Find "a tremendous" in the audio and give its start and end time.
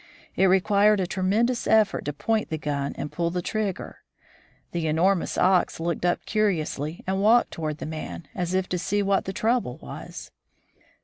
0.99-1.67